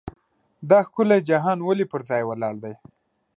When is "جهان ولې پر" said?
1.29-2.01